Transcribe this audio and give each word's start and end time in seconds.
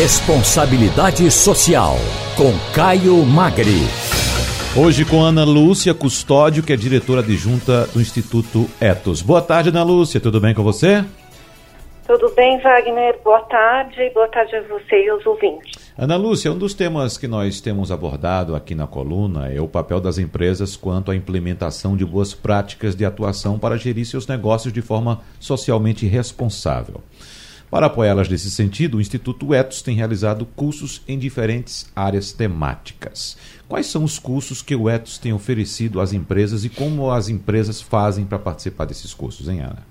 Responsabilidade 0.00 1.30
Social, 1.30 1.96
com 2.34 2.54
Caio 2.74 3.22
Magri. 3.22 3.82
Hoje 4.74 5.04
com 5.04 5.20
Ana 5.20 5.44
Lúcia 5.44 5.92
Custódio, 5.92 6.62
que 6.62 6.72
é 6.72 6.76
diretora 6.76 7.20
adjunta 7.20 7.86
do 7.88 8.00
Instituto 8.00 8.66
Etos. 8.80 9.20
Boa 9.20 9.42
tarde, 9.42 9.68
Ana 9.68 9.82
Lúcia, 9.82 10.18
tudo 10.18 10.40
bem 10.40 10.54
com 10.54 10.62
você? 10.62 11.04
Tudo 12.06 12.32
bem, 12.34 12.58
Wagner? 12.62 13.20
Boa 13.22 13.40
tarde, 13.40 14.10
boa 14.14 14.26
tarde 14.28 14.56
a 14.56 14.62
você 14.62 15.04
e 15.04 15.10
aos 15.10 15.26
ouvintes. 15.26 15.92
Ana 15.98 16.16
Lúcia, 16.16 16.50
um 16.50 16.56
dos 16.56 16.72
temas 16.72 17.18
que 17.18 17.28
nós 17.28 17.60
temos 17.60 17.92
abordado 17.92 18.56
aqui 18.56 18.74
na 18.74 18.86
coluna 18.86 19.52
é 19.52 19.60
o 19.60 19.68
papel 19.68 20.00
das 20.00 20.16
empresas 20.16 20.76
quanto 20.76 21.10
à 21.10 21.14
implementação 21.14 21.94
de 21.94 22.06
boas 22.06 22.32
práticas 22.32 22.96
de 22.96 23.04
atuação 23.04 23.58
para 23.58 23.76
gerir 23.76 24.06
seus 24.06 24.26
negócios 24.26 24.72
de 24.72 24.80
forma 24.80 25.20
socialmente 25.38 26.06
responsável. 26.06 27.02
Para 27.70 27.86
apoiá-las 27.86 28.28
nesse 28.28 28.50
sentido, 28.50 28.96
o 28.96 29.00
Instituto 29.00 29.54
Etos 29.54 29.80
tem 29.80 29.94
realizado 29.94 30.44
cursos 30.44 31.04
em 31.06 31.16
diferentes 31.16 31.90
áreas 31.94 32.32
temáticas. 32.32 33.38
Quais 33.68 33.86
são 33.86 34.02
os 34.02 34.18
cursos 34.18 34.60
que 34.60 34.74
o 34.74 34.90
Etos 34.90 35.18
tem 35.18 35.32
oferecido 35.32 36.00
às 36.00 36.12
empresas 36.12 36.64
e 36.64 36.68
como 36.68 37.12
as 37.12 37.28
empresas 37.28 37.80
fazem 37.80 38.26
para 38.26 38.40
participar 38.40 38.86
desses 38.86 39.14
cursos, 39.14 39.48
hein, 39.48 39.60
Ana? 39.60 39.86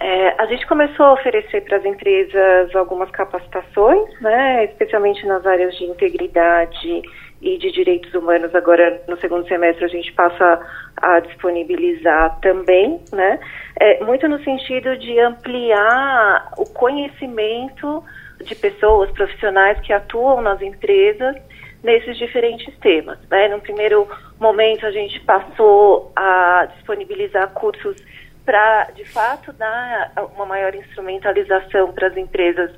É, 0.00 0.40
a 0.40 0.46
gente 0.46 0.66
começou 0.66 1.06
a 1.06 1.12
oferecer 1.14 1.62
para 1.62 1.78
as 1.78 1.84
empresas 1.84 2.76
algumas 2.76 3.10
capacitações, 3.10 4.20
né, 4.20 4.66
especialmente 4.66 5.26
nas 5.26 5.44
áreas 5.44 5.74
de 5.76 5.84
integridade 5.84 7.02
e 7.40 7.58
de 7.58 7.70
direitos 7.70 8.12
humanos. 8.14 8.54
Agora, 8.54 9.02
no 9.08 9.18
segundo 9.18 9.46
semestre, 9.46 9.84
a 9.84 9.88
gente 9.88 10.12
passa 10.12 10.60
a 10.96 11.20
disponibilizar 11.20 12.38
também, 12.40 13.00
né? 13.12 13.38
É, 13.78 14.02
muito 14.04 14.26
no 14.28 14.42
sentido 14.42 14.96
de 14.96 15.18
ampliar 15.18 16.52
o 16.56 16.64
conhecimento 16.66 18.02
de 18.42 18.54
pessoas, 18.54 19.10
profissionais 19.10 19.78
que 19.80 19.92
atuam 19.92 20.40
nas 20.40 20.60
empresas 20.60 21.36
nesses 21.82 22.16
diferentes 22.16 22.74
temas. 22.78 23.18
Né? 23.30 23.48
No 23.48 23.60
primeiro 23.60 24.08
momento, 24.40 24.86
a 24.86 24.90
gente 24.90 25.20
passou 25.20 26.12
a 26.16 26.66
disponibilizar 26.74 27.48
cursos 27.50 27.96
para, 28.44 28.90
de 28.94 29.04
fato, 29.04 29.52
dar 29.52 30.12
uma 30.34 30.46
maior 30.46 30.74
instrumentalização 30.74 31.92
para 31.92 32.08
as 32.08 32.16
empresas 32.16 32.70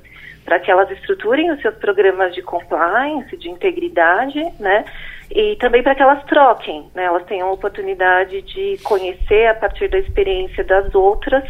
para 0.47 0.61
que 0.61 0.71
elas 0.71 0.89
estruturem 0.91 1.51
os 1.51 1.61
seus 1.61 1.75
programas 1.75 2.33
de 2.33 2.41
compliance, 2.41 3.35
de 3.35 3.49
integridade, 3.49 4.41
né? 4.57 4.85
E 5.29 5.57
também 5.57 5.83
para 5.83 5.93
que 5.93 6.01
elas 6.01 6.23
troquem, 6.23 6.89
né? 6.95 7.03
Elas 7.03 7.25
tenham 7.25 7.49
a 7.49 7.51
oportunidade 7.51 8.41
de 8.43 8.77
conhecer 8.81 9.47
a 9.47 9.53
partir 9.53 9.89
da 9.89 9.97
experiência 9.97 10.63
das 10.63 10.95
outras 10.95 11.43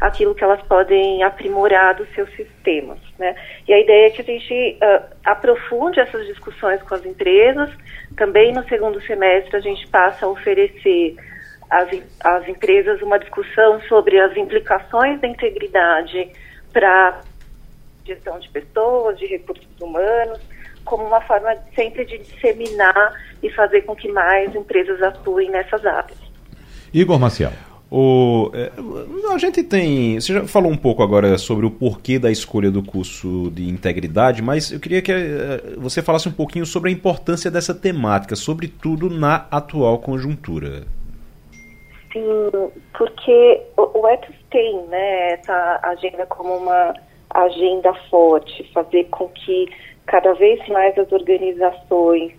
aquilo 0.00 0.36
que 0.36 0.44
elas 0.44 0.62
podem 0.68 1.24
aprimorar 1.24 1.96
dos 1.96 2.08
seus 2.14 2.30
sistemas, 2.36 3.00
né? 3.18 3.34
E 3.66 3.72
a 3.72 3.80
ideia 3.80 4.06
é 4.06 4.10
que 4.10 4.22
a 4.22 4.24
gente 4.24 4.78
uh, 4.80 5.02
aprofunde 5.24 5.98
essas 5.98 6.24
discussões 6.24 6.80
com 6.82 6.94
as 6.94 7.04
empresas. 7.04 7.70
Também 8.16 8.52
no 8.52 8.62
segundo 8.68 9.02
semestre 9.02 9.56
a 9.56 9.60
gente 9.60 9.84
passa 9.88 10.26
a 10.26 10.28
oferecer 10.28 11.16
às, 11.68 11.88
às 12.22 12.46
empresas 12.46 13.02
uma 13.02 13.18
discussão 13.18 13.80
sobre 13.88 14.20
as 14.20 14.36
implicações 14.36 15.20
da 15.20 15.26
integridade 15.26 16.30
para 16.72 17.20
gestão 18.04 18.38
de 18.38 18.48
pessoas, 18.50 19.18
de 19.18 19.26
recursos 19.26 19.66
humanos, 19.80 20.40
como 20.84 21.04
uma 21.04 21.20
forma 21.22 21.56
sempre 21.74 22.04
de 22.04 22.18
disseminar 22.18 23.14
e 23.42 23.50
fazer 23.50 23.82
com 23.82 23.96
que 23.96 24.10
mais 24.10 24.54
empresas 24.54 25.00
atuem 25.02 25.50
nessas 25.50 25.84
áreas. 25.84 26.18
Igor 26.92 27.18
Maciel. 27.18 27.52
O, 27.90 28.50
é, 28.54 28.72
a 29.32 29.38
gente 29.38 29.62
tem. 29.62 30.18
Você 30.20 30.32
já 30.32 30.46
falou 30.46 30.70
um 30.72 30.76
pouco 30.76 31.02
agora 31.02 31.38
sobre 31.38 31.64
o 31.64 31.70
porquê 31.70 32.18
da 32.18 32.30
escolha 32.30 32.70
do 32.70 32.82
curso 32.82 33.50
de 33.52 33.68
integridade, 33.68 34.42
mas 34.42 34.72
eu 34.72 34.80
queria 34.80 35.00
que 35.00 35.12
é, 35.12 35.60
você 35.76 36.02
falasse 36.02 36.28
um 36.28 36.32
pouquinho 36.32 36.66
sobre 36.66 36.90
a 36.90 36.92
importância 36.92 37.50
dessa 37.50 37.74
temática, 37.74 38.34
sobretudo 38.34 39.08
na 39.08 39.46
atual 39.50 39.98
conjuntura. 39.98 40.84
Sim, 42.12 42.50
porque 42.96 43.60
o, 43.76 44.00
o 44.00 44.08
ETOS 44.08 44.34
tem 44.50 44.86
né, 44.88 45.34
essa 45.34 45.80
agenda 45.82 46.26
como 46.26 46.56
uma 46.56 46.94
agenda 47.34 47.92
forte, 48.08 48.70
fazer 48.72 49.04
com 49.04 49.28
que 49.28 49.68
cada 50.06 50.32
vez 50.34 50.66
mais 50.68 50.96
as 50.98 51.10
organizações 51.10 52.32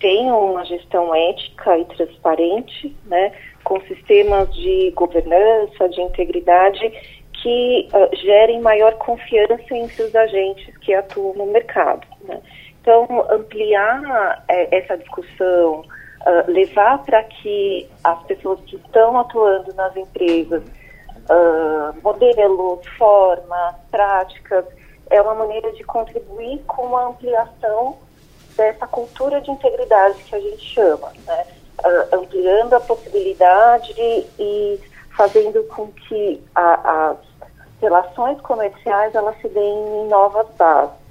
tenham 0.00 0.52
uma 0.52 0.64
gestão 0.64 1.14
ética 1.14 1.78
e 1.78 1.84
transparente, 1.84 2.96
né, 3.06 3.32
com 3.62 3.80
sistemas 3.82 4.52
de 4.54 4.90
governança, 4.96 5.88
de 5.88 6.00
integridade 6.00 6.92
que 7.40 7.88
uh, 7.92 8.16
gerem 8.16 8.60
maior 8.60 8.94
confiança 8.94 9.74
entre 9.74 10.02
os 10.02 10.14
agentes 10.14 10.76
que 10.78 10.92
atuam 10.92 11.34
no 11.34 11.46
mercado. 11.46 12.06
Né. 12.24 12.40
Então, 12.80 13.06
ampliar 13.30 14.42
é, 14.48 14.76
essa 14.76 14.96
discussão, 14.96 15.80
uh, 15.80 16.50
levar 16.50 16.98
para 17.04 17.22
que 17.22 17.88
as 18.02 18.20
pessoas 18.24 18.60
que 18.62 18.76
estão 18.76 19.18
atuando 19.18 19.72
nas 19.74 19.96
empresas 19.96 20.64
uh, 21.28 22.02
modelos, 22.02 22.86
formas, 22.98 23.74
práticas, 23.90 24.64
é 25.10 25.20
uma 25.20 25.34
maneira 25.34 25.72
de 25.72 25.84
contribuir 25.84 26.60
com 26.66 26.96
a 26.96 27.08
ampliação 27.08 27.96
dessa 28.56 28.86
cultura 28.86 29.40
de 29.40 29.50
integridade 29.50 30.22
que 30.24 30.34
a 30.34 30.40
gente 30.40 30.74
chama, 30.74 31.12
né? 31.26 31.46
Uh, 31.84 32.16
ampliando 32.16 32.74
a 32.74 32.80
possibilidade 32.80 33.92
e 33.98 34.78
fazendo 35.16 35.62
com 35.64 35.88
que 35.88 36.40
a, 36.54 37.10
as 37.10 37.16
relações 37.80 38.40
comerciais 38.40 39.14
elas 39.14 39.36
se 39.40 39.48
deem 39.48 40.04
em 40.04 40.08
novas 40.08 40.46
bases. 40.56 41.02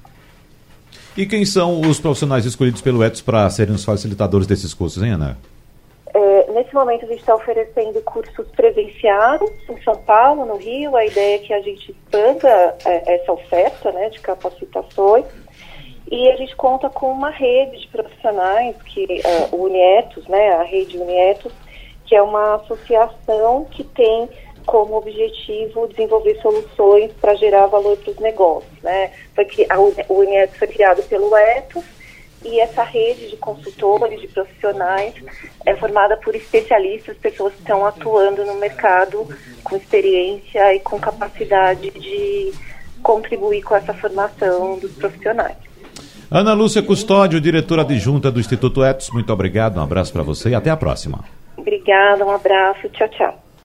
E 1.15 1.25
quem 1.25 1.45
são 1.45 1.81
os 1.81 1.99
profissionais 1.99 2.45
escolhidos 2.45 2.81
pelo 2.81 3.03
ETS 3.03 3.21
para 3.21 3.49
serem 3.49 3.75
os 3.75 3.83
facilitadores 3.83 4.47
desses 4.47 4.73
cursos, 4.73 5.03
hein, 5.03 5.11
Ana? 5.11 5.37
Nesse 6.71 6.85
momento 6.85 7.03
a 7.03 7.07
gente 7.09 7.19
está 7.19 7.35
oferecendo 7.35 8.01
cursos 8.03 8.47
presenciais 8.51 9.41
em 9.69 9.83
São 9.83 9.95
Paulo, 10.03 10.45
no 10.45 10.55
Rio. 10.55 10.95
A 10.95 11.05
ideia 11.05 11.35
é 11.35 11.39
que 11.39 11.53
a 11.53 11.59
gente 11.59 11.91
expanda 11.91 12.77
é, 12.85 13.15
essa 13.15 13.33
oferta 13.33 13.91
né, 13.91 14.07
de 14.07 14.21
capacitações. 14.21 15.25
E 16.09 16.31
a 16.31 16.37
gente 16.37 16.55
conta 16.55 16.89
com 16.89 17.11
uma 17.11 17.29
rede 17.29 17.77
de 17.81 17.87
profissionais, 17.89 18.73
que 18.83 19.03
uh, 19.03 19.53
o 19.53 19.65
Unietos, 19.65 20.25
né, 20.29 20.51
a 20.51 20.63
rede 20.63 20.97
Unietos, 20.97 21.51
que 22.05 22.15
é 22.15 22.21
uma 22.21 22.55
associação 22.55 23.65
que 23.65 23.83
tem 23.83 24.29
como 24.65 24.95
objetivo 24.95 25.89
desenvolver 25.89 26.39
soluções 26.41 27.11
para 27.19 27.35
gerar 27.35 27.67
valor 27.67 27.97
para 27.97 28.11
os 28.11 28.19
negócios. 28.19 28.81
Né? 28.81 29.11
Foi, 29.35 29.45
a, 29.69 29.77
o 29.77 30.19
Unietos 30.19 30.55
foi 30.55 30.69
criado 30.69 31.03
pelo 31.03 31.35
Etos, 31.35 31.83
e 32.43 32.59
essa 32.59 32.83
rede 32.83 33.29
de 33.29 33.37
consultores, 33.37 34.19
de 34.19 34.27
profissionais, 34.27 35.13
é 35.65 35.75
formada 35.75 36.17
por 36.17 36.35
especialistas, 36.35 37.17
pessoas 37.17 37.53
que 37.53 37.59
estão 37.59 37.85
atuando 37.85 38.45
no 38.45 38.55
mercado 38.55 39.27
com 39.63 39.75
experiência 39.75 40.73
e 40.73 40.79
com 40.79 40.99
capacidade 40.99 41.91
de 41.91 42.51
contribuir 43.01 43.61
com 43.61 43.75
essa 43.75 43.93
formação 43.93 44.79
dos 44.79 44.91
profissionais. 44.93 45.57
Ana 46.29 46.53
Lúcia 46.53 46.81
Custódio, 46.81 47.41
diretora 47.41 47.81
adjunta 47.81 48.31
do 48.31 48.39
Instituto 48.39 48.83
Etos, 48.83 49.09
muito 49.11 49.31
obrigado, 49.33 49.77
um 49.77 49.83
abraço 49.83 50.13
para 50.13 50.23
você 50.23 50.49
e 50.49 50.55
até 50.55 50.69
a 50.69 50.77
próxima. 50.77 51.25
Obrigada, 51.57 52.25
um 52.25 52.31
abraço, 52.31 52.87
tchau, 52.89 53.09
tchau. 53.09 53.50